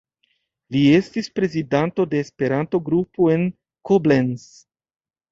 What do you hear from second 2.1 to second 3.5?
de Esperanto-grupo en